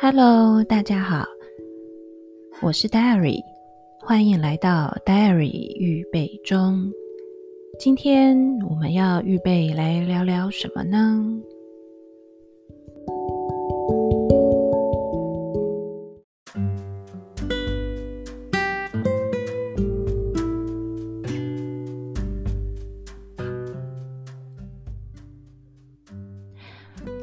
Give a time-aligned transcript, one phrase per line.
[0.00, 1.26] Hello，大家好，
[2.62, 3.42] 我是 Diary，
[4.00, 6.88] 欢迎来到 Diary 预备中。
[7.80, 8.38] 今天
[8.70, 11.42] 我们要预备来聊聊什么呢？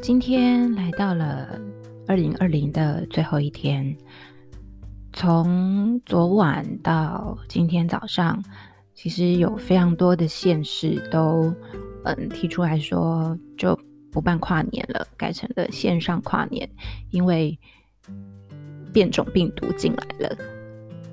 [0.01, 1.54] 今天来到了
[2.15, 3.93] 二零二零的最后一天，
[5.11, 8.41] 从昨晚到今天早上，
[8.93, 11.53] 其实有非常多的县市都
[12.05, 13.77] 嗯提出来说就
[14.13, 16.69] 不办跨年了，改成了线上跨年，
[17.09, 17.59] 因为
[18.93, 20.37] 变种病毒进来了。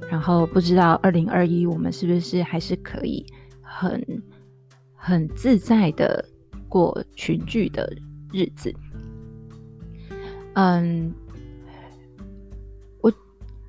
[0.09, 3.27] 然后不知道二零二一我们是不是还是可以
[3.61, 4.01] 很
[4.95, 6.25] 很自在的
[6.69, 7.93] 过群聚的
[8.33, 8.73] 日子。
[10.55, 11.13] 嗯，
[13.01, 13.13] 我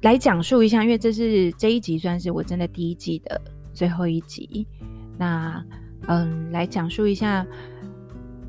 [0.01, 3.41] 来讲述一下，因为这是这一集算是我真的第一季的
[3.73, 4.67] 最后一集。
[5.17, 5.63] 那
[6.07, 7.45] 嗯，来讲述一下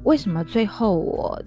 [0.03, 1.41] 为什么最后我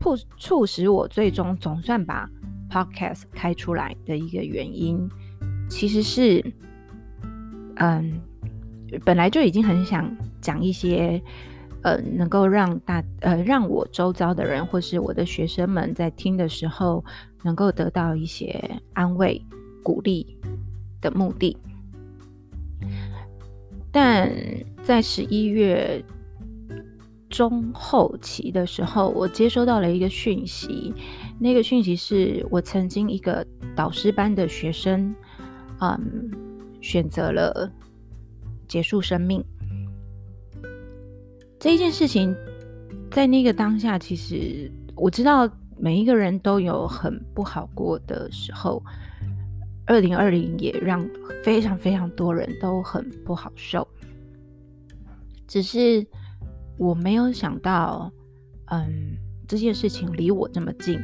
[0.00, 2.28] 促促使我最终总算把
[2.70, 5.08] Podcast 开出来的一个原因，
[5.68, 6.44] 其实是
[7.76, 8.20] 嗯，
[9.04, 11.22] 本来就已经很想讲一些。
[11.82, 17.04] 呃，能够让大呃让我周遭的人或是我的学生们在听的时候，
[17.42, 19.44] 能够得到一些安慰、
[19.82, 20.38] 鼓励
[21.00, 21.56] 的目的。
[23.90, 24.32] 但
[24.82, 26.02] 在十一月
[27.28, 30.94] 中后期的时候，我接收到了一个讯息，
[31.38, 33.44] 那个讯息是我曾经一个
[33.74, 35.14] 导师班的学生，
[35.80, 36.30] 嗯，
[36.80, 37.70] 选择了
[38.66, 39.44] 结束生命。
[41.62, 42.34] 这一件事情，
[43.12, 48.82] 在那个当下，其实我知道每一个人都有很不好过的时候。
[49.86, 51.08] 二零二零也让
[51.44, 53.86] 非常非常多人都很不好受。
[55.46, 56.04] 只是
[56.78, 58.10] 我没有想到，
[58.66, 59.16] 嗯，
[59.46, 60.98] 这件事情离我这么近。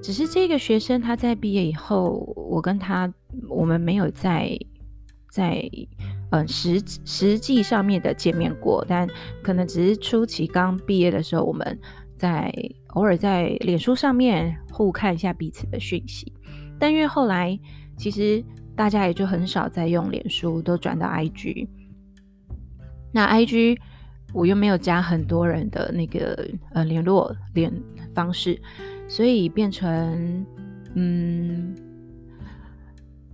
[0.00, 3.12] 只是这个学生他在毕业以后，我跟他
[3.48, 4.56] 我们没有在
[5.28, 5.68] 在。
[6.30, 9.08] 嗯，实实际上面的见面过，但
[9.42, 11.78] 可能只是初期刚毕业的时候，我们
[12.16, 12.52] 在
[12.88, 16.30] 偶尔在脸书上面互看一下彼此的讯息。
[16.78, 17.58] 但因为后来
[17.96, 18.44] 其实
[18.76, 21.66] 大家也就很少再用脸书，都转到 IG。
[23.10, 23.78] 那 IG
[24.34, 27.72] 我又没有加很多人的那个呃联络联
[28.14, 28.60] 方式，
[29.08, 30.44] 所以变成
[30.94, 31.74] 嗯。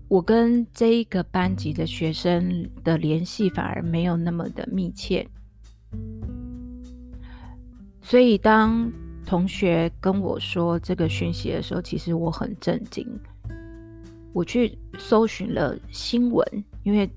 [0.09, 5.27] 我跟这一个班级的学生的联系反而没有那么的密切，
[8.03, 8.93] 所以当
[9.27, 13.07] 同学跟我说这个讯息的时候，其实我很震惊。
[14.33, 16.47] 我去搜寻了新闻，
[16.83, 17.09] 因为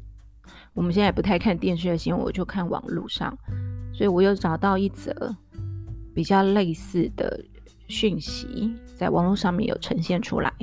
[0.74, 3.38] 我们现在不太看电视的新闻，我就看网络上，
[3.94, 5.36] 所以我又找到一则
[6.16, 7.44] 比较类似的
[7.88, 10.54] 讯息，在网络上面有呈现出来，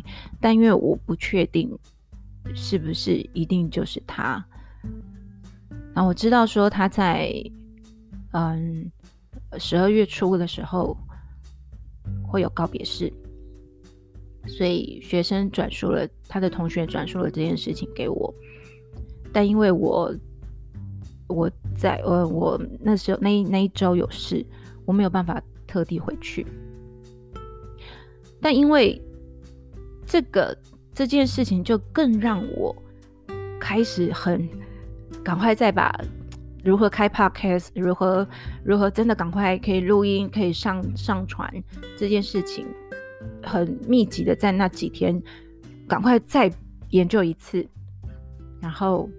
[0.40, 1.70] 但因为我不确定。
[2.52, 4.44] 是不是一定就是他？
[5.94, 7.32] 那我知道说他在
[8.32, 8.90] 嗯
[9.58, 10.96] 十二月初的时候
[12.22, 13.12] 会有告别式，
[14.46, 18.34] 所以学生转述了他的同学转述了这件事情给我，
[19.32, 20.14] 但因为我
[21.28, 24.44] 我在呃我那时候那那一周有事，
[24.84, 26.46] 我没有办法特地回去，
[28.40, 29.00] 但因为
[30.06, 30.56] 这个。
[30.94, 32.74] 这件事情就更让我
[33.60, 34.48] 开始很
[35.24, 35.92] 赶快再把
[36.62, 38.26] 如何开 podcast，如何
[38.64, 41.52] 如何真的赶快可以录音，可以上上传
[41.96, 42.66] 这件事情，
[43.42, 45.20] 很密集的在那几天
[45.88, 46.50] 赶快再
[46.90, 47.66] 研究一次，
[48.60, 49.10] 然后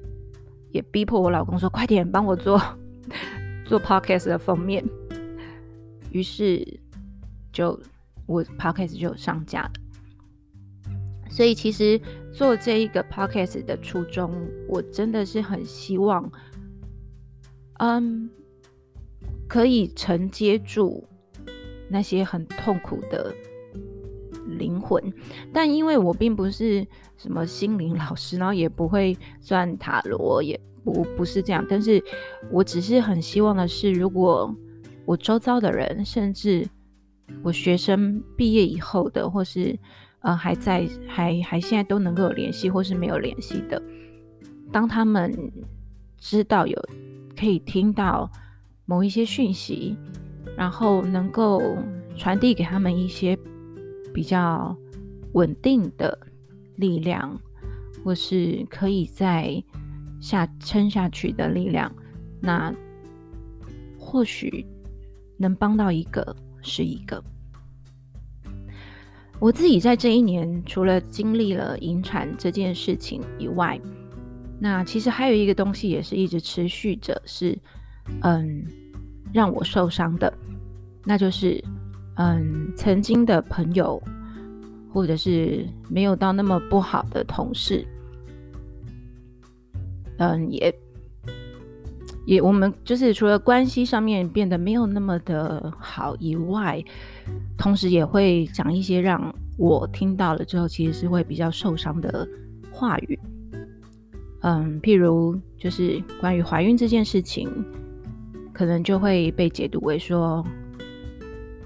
[0.72, 2.59] 也逼迫我老公说快点帮我做
[3.66, 4.84] 做 podcast 的封面，
[6.11, 6.66] 于是
[7.52, 7.79] 就
[8.26, 9.72] 我 podcast 就上架了。
[11.35, 11.99] 所以其实
[12.32, 14.32] 做这一个 podcast 的初衷，
[14.70, 16.32] 我真的是很希望，
[17.79, 18.29] 嗯，
[19.46, 21.05] 可以承接住
[21.90, 23.35] 那些很痛苦的
[24.58, 25.14] 灵魂。
[25.52, 26.87] 但因为我并不是
[27.17, 31.66] 什么心灵老师，然后也不会算塔罗，也不不是这样。
[31.70, 32.02] 但是
[32.49, 34.55] 我只是很希望的是，如果
[35.03, 36.66] 我周遭的人，甚至
[37.43, 39.78] 我学生毕业以后的，或是
[40.26, 43.80] 呃，还在，还还现在都能够有联系，或是没有联系的。
[44.72, 45.32] 当他们
[46.18, 46.76] 知道有
[47.38, 48.28] 可以听到
[48.86, 49.96] 某一些讯息，
[50.58, 51.78] 然后能够
[52.18, 53.38] 传递给他们一些
[54.12, 54.76] 比较
[55.34, 56.18] 稳定的
[56.78, 57.40] 力量，
[58.04, 59.64] 或是可以在
[60.20, 61.96] 下撑下去的力量，
[62.42, 62.74] 那
[64.00, 64.66] 或许
[65.38, 67.24] 能帮到一个是一个。
[69.40, 73.79] 我自己在这一年，除了经历了引产这件事情以外，
[74.59, 77.58] 那其实还有一个东西也是一直持续着，是
[78.22, 78.66] 嗯
[79.34, 80.34] 让我受伤的，
[81.03, 81.64] 那就是
[82.16, 84.02] 嗯曾经的朋友，
[84.93, 87.85] 或者是没有到那么不好的同事，
[90.17, 90.73] 嗯也
[92.26, 96.84] 也我们就是除了关系上面变得没有那么的好以外。
[97.58, 102.28] 同时也会讲一些让我听到了之后，其实是会比较受伤的
[102.72, 103.18] 话语。
[104.42, 107.50] 嗯，譬如就是关于怀孕这件事情，
[108.54, 110.46] 可能就会被解读为说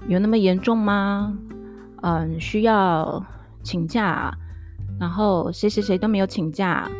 [0.08, 1.36] 有那么严重吗？
[2.02, 3.22] 嗯，需要
[3.62, 4.32] 请假，
[4.98, 6.90] 然后谁谁谁都没有请假，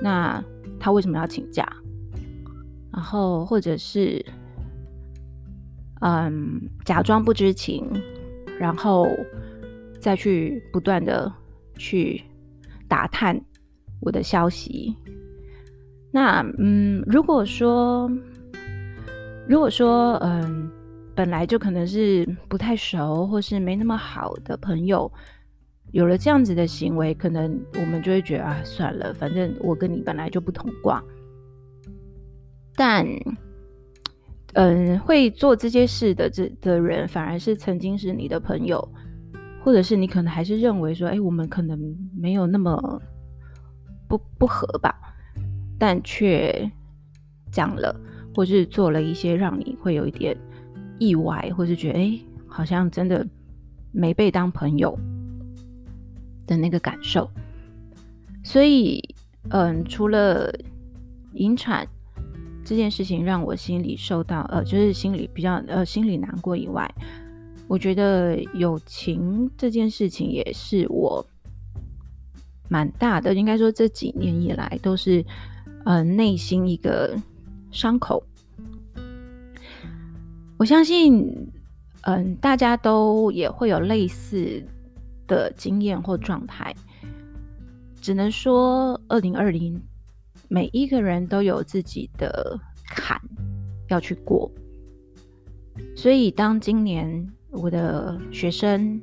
[0.00, 0.42] 那
[0.80, 1.68] 他为什么要请假？
[2.96, 4.24] 然后或者是
[6.00, 7.86] 嗯，假装不知情。
[8.58, 9.06] 然后
[10.00, 11.30] 再去不断的
[11.76, 12.24] 去
[12.88, 13.38] 打探
[14.00, 14.96] 我的消息。
[16.10, 18.10] 那嗯，如果说
[19.46, 20.70] 如果说嗯，
[21.14, 25.12] 本来就可能是不太熟或是没那么好的朋友，
[25.92, 31.04] 有了这样子的行为，可能我们就会觉得啊，算了，反正我跟你本来就不同挂。
[32.76, 33.06] 但
[34.52, 38.86] 嗯，会做这些事的这的人，反而是曾经是你的朋友，
[39.62, 41.78] 或者是你可能还是认为说，哎，我们可能
[42.16, 43.02] 没有那么
[44.08, 44.94] 不不合吧，
[45.78, 46.70] 但却
[47.50, 47.94] 讲了，
[48.34, 50.36] 或是做了一些让你会有一点
[50.98, 53.26] 意外，或是觉得哎，好像真的
[53.92, 54.98] 没被当朋友
[56.46, 57.30] 的那个感受。
[58.42, 59.02] 所以，
[59.50, 60.50] 嗯，除了
[61.32, 61.86] 引产。
[62.66, 66.92] 这件事情让我心里受到呃，就是心里比较呃，心里难过以外，
[67.68, 71.24] 我觉得友情这件事情也是我
[72.68, 75.24] 蛮大的，应该说这几年以来都是
[75.84, 77.16] 呃内心一个
[77.70, 78.20] 伤口。
[80.56, 81.24] 我相信，
[82.00, 84.60] 嗯、大家都也会有类似
[85.28, 86.74] 的经验或状态，
[88.00, 89.80] 只能说二零二零。
[90.48, 93.20] 每一个人都有自己的坎
[93.88, 94.50] 要去过，
[95.94, 99.00] 所以当今年我的学生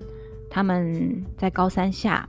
[0.49, 2.27] 他们在高三下，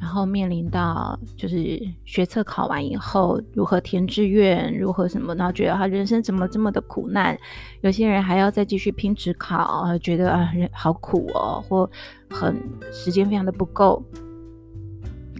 [0.00, 7.36] 然后面临到就是学测考完以后如何填志愿，如何什么，然后觉得他人生怎么这么的苦难，
[7.80, 11.90] 有些人还要再继续拼职考，觉得啊好苦哦，或
[12.30, 12.56] 很
[12.92, 14.02] 时间非常的不够。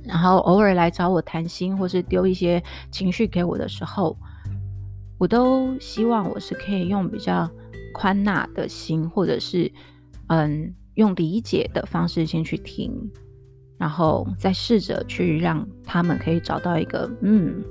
[0.06, 4.16] 然后偶尔来找我谈心，或是丢一些情绪给我的时候，
[5.18, 7.50] 我都希望我是可以用比较
[7.92, 9.70] 宽纳的心，或者是
[10.28, 12.92] 嗯，用理解的方式先去听，
[13.78, 17.62] 然后再试着去让他们可以找到一个嗯，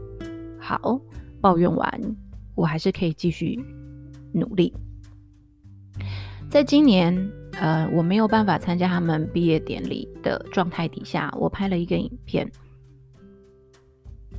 [0.59, 0.99] 好，
[1.39, 2.15] 抱怨完，
[2.55, 3.57] 我还是可以继续
[4.33, 4.74] 努力。
[6.50, 7.31] 在今年。
[7.59, 12.50] 呃，我没有办法参加他们毕业典礼的状态底下，我拍了一个影片。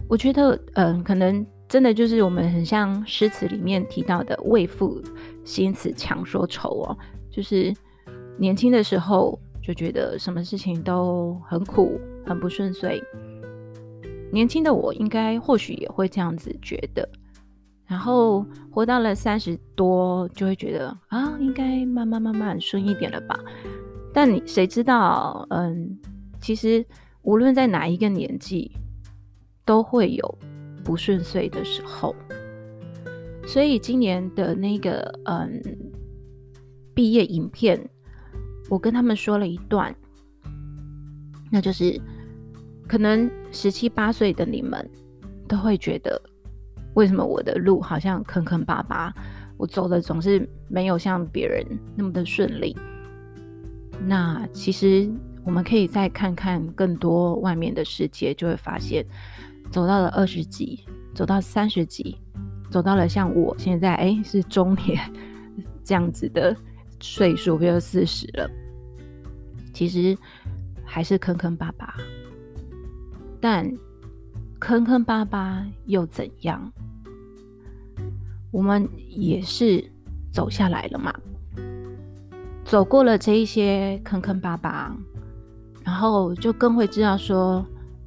[0.09, 5.03] 我觉得，嗯、可能真的就是我们很像诗词里面提到的“为赋
[5.45, 6.99] 新词强说愁”哦，
[7.31, 7.75] 就是
[8.39, 13.03] 年轻的时候就觉得什么事情都很苦、很不顺遂。
[14.31, 17.09] 年轻的我应该或许也会这样子觉得。
[17.87, 23.39] 然后活到了三十多，就会觉得啊，应该慢慢慢慢顺一点了吧。
[24.13, 25.47] 但你谁知道？
[25.51, 25.97] 嗯，
[26.41, 26.85] 其实
[27.23, 28.73] 无论在哪一个年纪，
[29.65, 30.39] 都会有
[30.83, 32.15] 不顺遂的时候。
[33.47, 35.63] 所以今年的那个嗯
[36.93, 37.89] 毕业影片，
[38.69, 39.95] 我跟他们说了一段，
[41.53, 42.01] 那就是
[42.89, 44.91] 可能十七八岁的你们
[45.47, 46.21] 都会觉得。
[46.97, 49.13] 为什么我的路好像坑坑巴巴？
[49.59, 52.75] 我走的总是没有像别人那么的顺利。
[54.07, 55.11] 那其实
[55.45, 59.05] 我们可以再看看更多外面的世界，就会发现，
[59.71, 60.85] 走到了二十几，
[61.15, 62.19] 走到三十几，
[62.71, 64.99] 走到了像我现在哎是中年
[65.85, 66.57] 这样子的
[67.01, 68.51] 岁数，比如四十了，
[69.75, 70.17] 其实
[70.83, 71.95] 还是坑坑巴巴。
[73.39, 73.71] 但
[74.67, 76.73] 坑坑巴巴又怎样？
[78.51, 79.93] 我们也是
[80.33, 81.15] 走下来了嘛，
[82.65, 84.93] 走过了这一些坑坑巴巴，
[85.85, 87.65] 然后就更会知道说，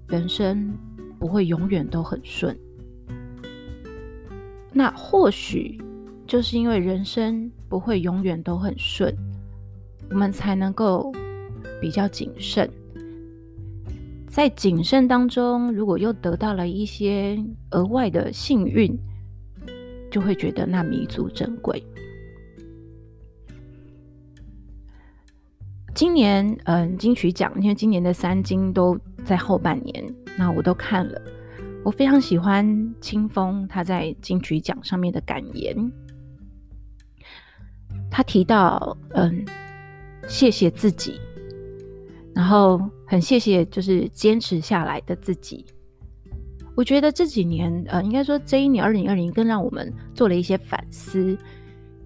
[0.10, 0.74] 人生
[1.18, 2.54] 不会永远都很顺。
[4.74, 5.82] 那或许
[6.28, 9.16] 就是因为人生不会永远都很顺，
[10.10, 11.10] 我们才能够
[11.80, 12.70] 比较谨慎。
[14.40, 17.38] 在谨慎当中，如果又得到了一些
[17.72, 18.98] 额外的幸运，
[20.10, 21.84] 就会觉得那弥足珍贵。
[25.94, 31.22] 今年，嗯，金曲奖，因为今年的三金都在后半年，那我都看了。
[31.84, 35.76] 我非常喜欢青峰他在金曲奖上面的感言。
[38.10, 39.46] 他提到，嗯，
[40.30, 41.20] 谢谢自己，
[42.40, 45.66] 然后很谢谢就是坚持下来的自己。
[46.74, 51.38] 我觉得这几年，呃，应该说这一年二零二零，更让我们做了一些反思。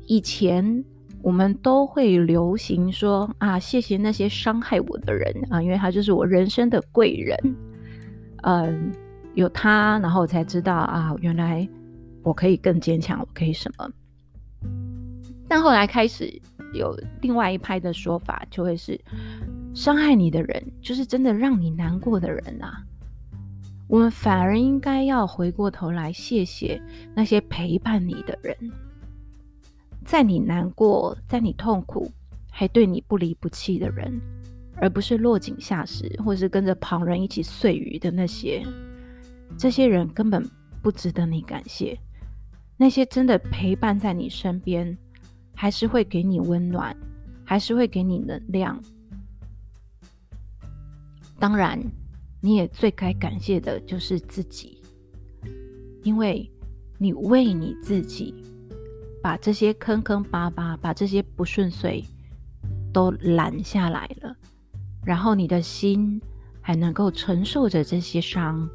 [0.08, 0.84] 以前。
[1.22, 7.56] 我们都会流行说啊，谢谢那些伤害我的人啊，因为他就是我人生的贵人。
[8.42, 8.92] 嗯，
[9.34, 11.66] 有他，然后我才知道啊，原来
[12.24, 13.90] 我可以更坚强，我可以什么。
[15.48, 16.30] 但后来开始
[16.74, 19.00] 有另外一派的说法，就会是
[19.74, 22.84] 伤害你的人，就是真的让你难过的人啊。
[23.88, 26.82] 我们反而应该要回过头来谢谢
[27.16, 28.56] 那些陪伴你的人。
[30.06, 32.12] 在你难过、在你痛苦，
[32.50, 34.20] 还对你不离不弃的人，
[34.76, 38.66] 而不是落井下石，或是跟着旁人一起碎鱼的那些，
[39.58, 40.44] 这些人根本
[40.82, 41.98] 不值得你感谢。
[42.76, 44.98] 那些真的陪伴在你身边，
[45.56, 46.96] 还是会给你温暖，
[47.44, 48.82] 还是会给你能量。
[51.40, 51.80] 当然，
[52.42, 54.82] 你也最该感谢的就是自己，
[56.04, 56.50] 因为
[56.98, 58.34] 你为你自己。
[59.22, 62.04] 把这些坑坑巴巴，把这些不顺遂
[62.92, 64.36] 都拦下来了，
[65.06, 66.22] 然后你的心
[66.60, 68.70] 还能够承受着这些伤，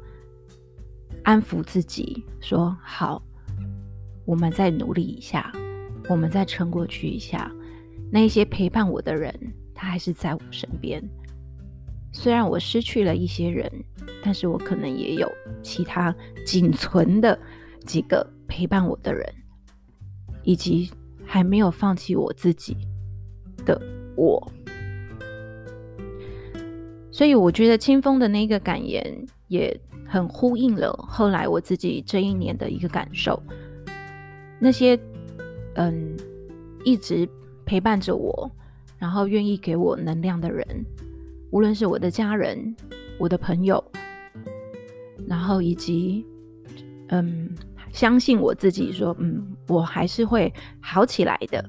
[1.23, 3.21] 安抚自己说：“好，
[4.25, 5.51] 我们再努力一下，
[6.09, 7.51] 我们再撑过去一下。
[8.11, 9.31] 那一些陪伴我的人，
[9.75, 10.99] 他还是在我身边。
[12.11, 13.71] 虽然我失去了一些人，
[14.23, 17.37] 但是我可能也有其他仅存的
[17.85, 19.25] 几个陪伴我的人。”
[20.43, 20.89] 以及
[21.25, 22.75] 还没有放弃我自己
[23.65, 23.79] 的
[24.15, 24.51] 我，
[27.11, 33.39] 所以我觉得清风的那个感言也很呼应了后来我自己这一年的一个感受。
[34.59, 34.97] 那些
[35.75, 36.17] 嗯
[36.83, 37.29] 一直
[37.65, 38.49] 陪伴着我，
[38.97, 40.65] 然后愿意给我能量的人，
[41.51, 42.75] 无论是我的家人、
[43.17, 43.83] 我的朋友，
[45.27, 46.25] 然后以及
[47.07, 47.49] 嗯。
[47.91, 51.67] 相信我自己，说，嗯，我还是会好起来的。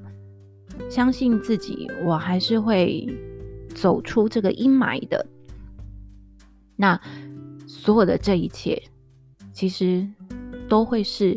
[0.87, 3.07] 相信自己，我还是会
[3.73, 5.25] 走出这个阴霾的。
[6.75, 7.01] 那
[7.65, 8.79] 所有的这一切，
[9.51, 10.07] 其实
[10.69, 11.35] 都会是，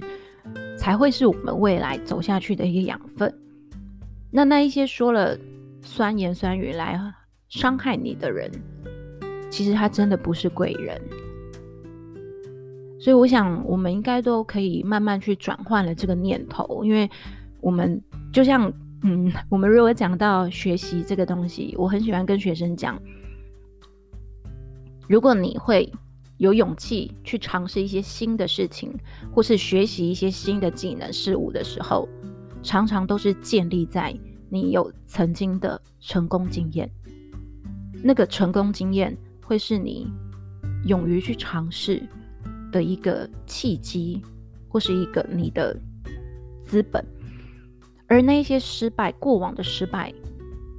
[0.78, 3.34] 才会是我们未来走下去的一个养分。
[4.30, 5.34] 那那一些说了
[5.80, 6.94] 酸言酸语来
[7.54, 8.50] 伤害你的人，
[9.48, 11.00] 其实他真的不是贵人。
[12.98, 17.08] 所以我想，我们应该都可以慢慢去转换了这个念头，因为
[17.60, 18.72] 我们就像，
[19.04, 23.00] 嗯，我们如果讲到学习这个东西，我很喜欢跟学生讲，
[25.08, 25.92] 如果你会
[26.38, 28.92] 有勇气去尝试一些新的事情，
[29.32, 32.08] 或是学习一些新的技能事物的时候，
[32.64, 34.12] 常常都是建立在
[34.48, 36.90] 你有曾经的成功经验，
[38.04, 40.06] 那个成功经验会是你
[40.84, 42.00] 勇于去尝试。
[42.70, 44.20] 的一个契机，
[44.66, 45.78] 或是一个你的
[46.64, 47.06] 资本，
[48.08, 50.12] 而那些失败，过往的失败，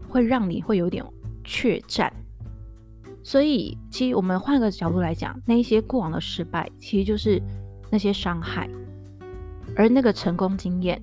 [0.09, 1.01] 会让你会有点
[1.45, 2.11] 怯战。
[3.23, 7.41] 所以，其实我们换个角度来讲，那一些过往的失败，其实就是
[7.89, 8.69] 那些伤害，
[9.77, 11.01] 而那个成功经验，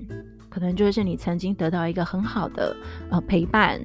[0.50, 2.76] 可能就是你曾经得到一个很好的
[3.08, 3.80] 呃陪伴，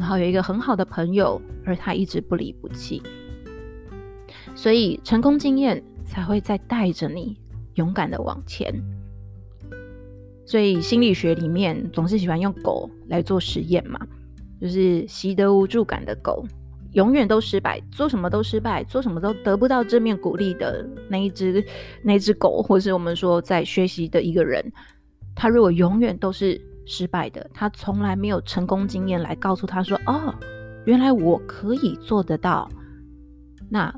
[0.00, 3.00] 然后有一个很好的朋友，而他一直不离不弃。
[4.56, 5.80] 所以，成功经验。
[6.10, 7.38] 才会再带着你
[7.74, 8.74] 勇敢的往前。
[10.44, 14.04] 所以心理学里面总是喜欢用狗来做实验嘛，
[14.60, 16.44] 就是习得无助感的狗，
[16.94, 21.64] 永远都失败，做什么都失败，做什么都得不到正面鼓励的那一只
[22.02, 24.60] 那一只狗，或是我们说在学习的一个人，
[25.36, 26.60] 他如果永远都是
[26.90, 30.34] 失败的，他从来没有成功经验来告诉他说：“哦，
[30.84, 32.68] 原来我可以做得到。”
[33.70, 33.94] 那。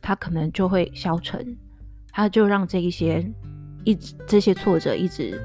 [0.00, 1.44] 他可能就会消沉，
[2.12, 3.28] 他就让这一些
[3.84, 5.38] 一直这些挫折一直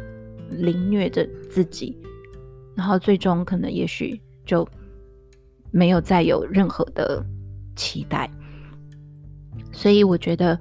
[0.51, 1.97] 凌虐着自己，
[2.75, 4.65] 然后最终可能也许就
[5.71, 7.25] 没有再有任何的
[7.75, 8.29] 期待。
[9.71, 10.57] 所以我觉得，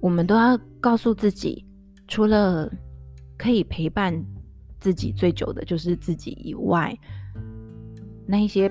[0.00, 1.66] 我们都要告诉自己，
[2.06, 2.72] 除了
[3.36, 4.24] 可以陪伴
[4.80, 6.96] 自己最久的就是自己以外，
[8.26, 8.70] 那一些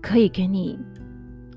[0.00, 0.78] 可以给你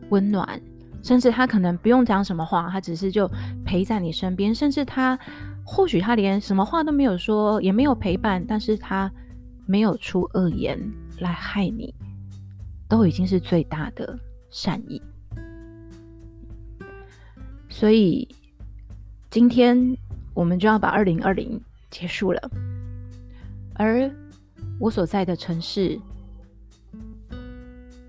[0.10, 0.62] 温暖，
[1.03, 3.29] 甚至他可能不用讲什么话，他只是就
[3.65, 5.17] 陪在你身边，甚至他
[5.65, 9.12] 或许他连什么话都没有说，也没有陪伴，但是他
[9.65, 10.79] 没有出恶言
[11.20, 11.93] 来害你，
[12.88, 14.17] 都已经是最大的
[14.50, 15.01] 善意。
[17.70, 18.27] 所以
[19.29, 19.98] 今天
[20.34, 22.51] 我们就要把二零二零结束了，
[23.82, 24.08] 而
[24.80, 26.00] 我所在的城市，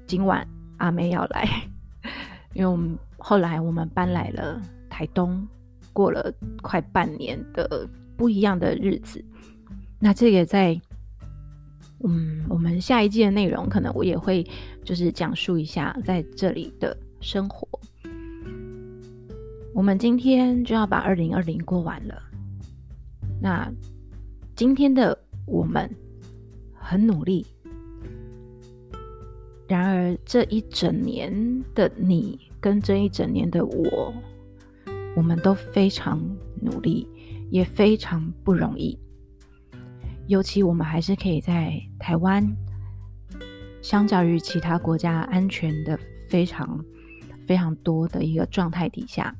[0.06, 1.48] 今晚阿妹要来，
[2.52, 4.60] 因为我们后来我们搬来了
[4.90, 5.48] 台东，
[5.94, 7.88] 过了快半年的
[8.18, 9.24] 不一样的日子。
[9.98, 10.78] 那这个在
[12.04, 14.46] 嗯，我们下一季的内容，可能我也会
[14.84, 17.66] 就是讲述一下在这里的生活。
[19.72, 22.22] 我们今天就要把二零二零过完了。
[23.40, 23.72] 那
[24.54, 25.18] 今天的
[25.52, 25.88] 我们
[26.72, 27.46] 很努力，
[29.68, 34.14] 然而这一整年的你跟这一整年的我，
[35.14, 36.18] 我们都非常
[36.58, 37.06] 努力，
[37.50, 38.98] 也非常不容易。
[40.26, 42.42] 尤其我们还是可以在台湾，
[43.82, 45.98] 相较于其他国家安全的
[46.30, 46.82] 非常
[47.46, 49.36] 非常多的一个状态底下。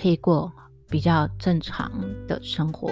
[0.00, 0.50] 可以过
[0.88, 1.92] 比较正常
[2.26, 2.90] 的生活，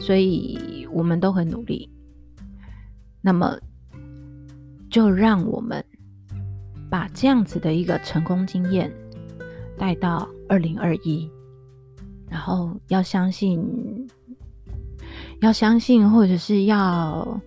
[0.00, 1.88] 所以我们都很努力。
[3.20, 3.56] 那么，
[4.90, 5.84] 就让我们
[6.90, 8.90] 把这样子的一个成功经验
[9.78, 11.30] 带到二零二一，
[12.28, 13.62] 然后要相信，
[15.40, 17.40] 要相信，或者是要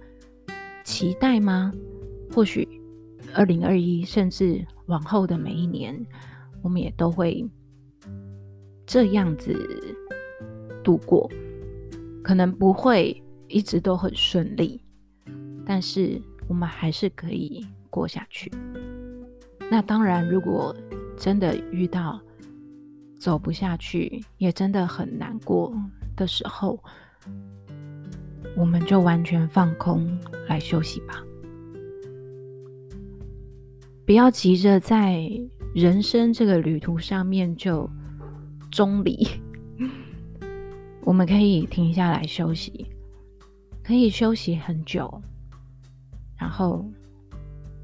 [0.85, 1.73] 期待吗？
[2.31, 2.65] 或许
[3.33, 5.93] 二零二一，甚至往后的每一年，
[6.61, 7.45] 我们也都会。
[8.85, 9.55] 这样子
[10.83, 11.31] 度过，
[12.23, 14.81] 可能不会一直都很顺利，
[15.65, 18.51] 但是我们还是可以过下去。
[19.69, 20.75] 那当然，如果
[21.17, 22.19] 真的遇到
[23.19, 25.73] 走不下去，也真的很难过
[26.15, 26.81] 的时候，
[28.55, 31.21] 我们就完全放空来休息吧。
[34.05, 35.29] 不要急着在
[35.75, 37.89] 人生这个旅途上面就。
[38.71, 39.27] 中离，
[41.05, 42.87] 我们可以停下来休息，
[43.83, 45.21] 可以休息很久，
[46.37, 46.85] 然后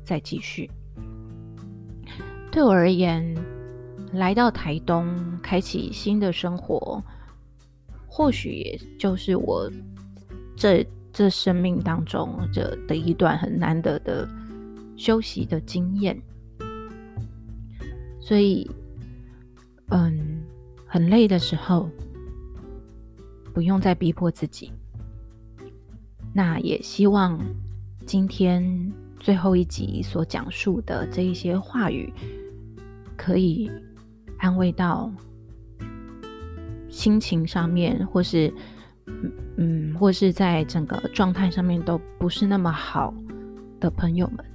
[0.04, 0.70] 再继续。
[2.52, 3.36] 对我而言，
[4.14, 5.08] 来到台东，
[5.42, 7.04] 开启新的生活，
[8.08, 9.70] 或许也就是我
[10.56, 14.28] 这这生命当中这的一段很难得的
[14.98, 16.20] 休息的经验。
[18.20, 18.70] 所以，
[19.90, 20.44] 嗯。
[20.92, 21.88] 很累的时候，
[23.54, 24.72] 不用再逼迫自己。
[26.34, 27.40] 那也希望
[28.06, 32.14] 今天最后一集所讲述的这一些话语，
[33.18, 33.70] 可以
[34.38, 35.12] 安慰到
[36.90, 38.54] 心情上面，或是
[39.58, 43.14] 嗯，或是在整个状态上面都不是那么好
[43.80, 44.46] 的朋友们。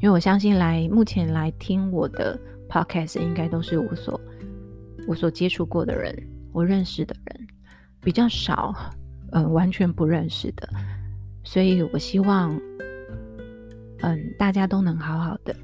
[0.00, 2.38] 因为我相信来目前来听我的
[2.68, 4.20] podcast，应该都是无所。
[5.06, 6.12] 我所接触过的人，
[6.52, 7.41] 我认识的人
[8.02, 8.74] 比较少，
[9.30, 10.68] 嗯、完全不认识的，
[11.44, 12.54] 所以我希望，
[14.00, 15.54] 嗯，大家都能好好的。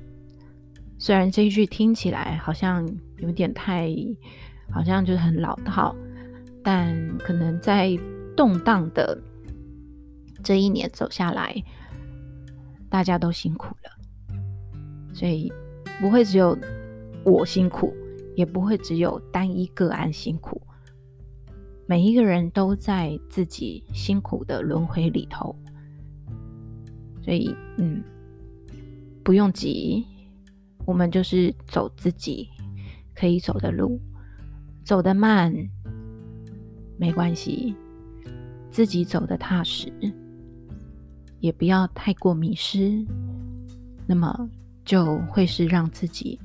[0.98, 3.92] 虽然这一句听起来好像有点太，
[4.70, 5.94] 好像就是很老套，
[6.62, 7.98] 但可能在
[8.36, 9.20] 动荡的
[10.42, 11.54] 这一年走下来，
[12.88, 13.90] 大家都辛苦了，
[15.12, 15.52] 所以
[16.00, 16.56] 不会只有
[17.24, 17.92] 我辛苦。
[18.36, 20.62] 也不会只有单一个案辛苦，
[21.90, 25.56] 每一个人都在自己辛苦的轮回里头，
[27.24, 28.04] 所以嗯，
[29.24, 30.04] 不用急，
[30.84, 32.46] 我们就是走自己
[33.14, 33.98] 可以走的路，
[34.84, 35.50] 走得慢
[36.98, 37.74] 没关系，
[38.70, 39.90] 自己走得踏实，
[41.40, 43.02] 也不要太过迷失，
[44.06, 44.50] 那么
[44.84, 46.38] 就会是让自己。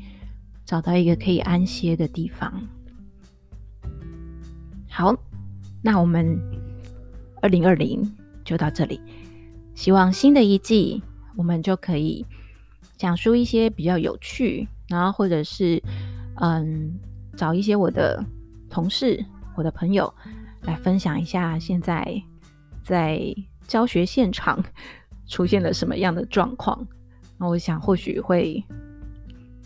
[0.66, 2.66] 找到一个可以安歇的地方。
[4.90, 5.14] 好，
[5.84, 6.40] 那我们
[7.42, 8.02] 二零二零
[8.46, 9.00] 就到这里。
[9.76, 11.04] 希望新的一季
[11.36, 12.26] 我们就可以
[12.96, 15.82] 讲述一些比较有趣，然后或者是
[16.36, 16.98] 嗯，
[17.36, 18.24] 找一些我的
[18.70, 19.24] 同事、
[19.56, 20.12] 我的朋友
[20.62, 22.24] 来分享一下现在
[22.82, 23.22] 在
[23.68, 24.64] 教学现场
[25.28, 26.88] 出现了什么样的状况。
[27.38, 28.64] 那我想或许会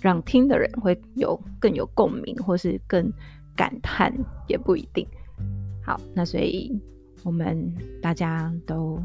[0.02, 3.12] 让听的人会有更有共鸣，或是更
[3.56, 4.12] 感叹，
[4.48, 5.06] 也不一定。
[5.88, 6.78] 好，那所以
[7.24, 9.02] 我们大家都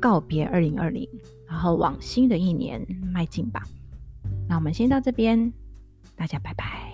[0.00, 1.08] 告别二零二零，
[1.46, 3.62] 然后往新的一年迈进吧。
[4.48, 5.52] 那我们先到这边，
[6.16, 6.93] 大家拜拜。